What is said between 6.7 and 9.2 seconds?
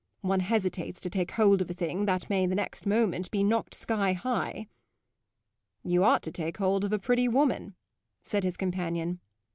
of a pretty woman," said his companion.